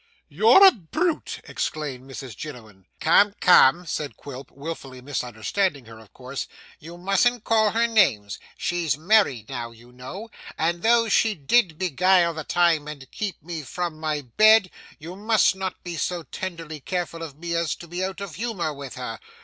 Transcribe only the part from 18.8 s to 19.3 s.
her.